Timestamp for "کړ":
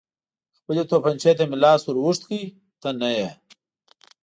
2.29-2.41